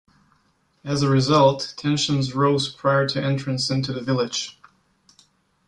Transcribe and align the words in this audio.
As 0.83 1.03
a 1.03 1.09
result, 1.11 1.75
tensions 1.77 2.33
rose 2.33 2.69
prior 2.69 3.07
to 3.09 3.23
entrance 3.23 3.69
into 3.69 3.93
the 3.93 4.01
village. 4.01 4.59